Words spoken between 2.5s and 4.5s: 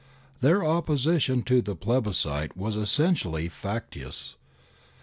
was essentially factious.